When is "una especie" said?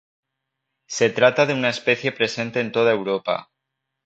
1.53-2.11